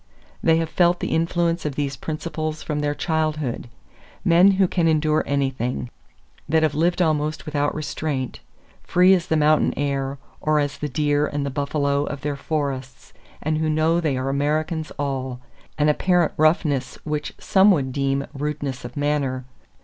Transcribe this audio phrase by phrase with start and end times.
[0.41, 3.69] They have felt the influence of these principles from their childhood.
[4.25, 5.91] Men who can endure anything;
[6.49, 8.39] that have lived almost without restraint,
[8.81, 13.13] free as the mountain air or as the deer and the buffalo of their forests,
[13.43, 15.39] and who know they are Americans all....
[15.77, 19.45] An apparent roughness which some would deem rudeness of manner....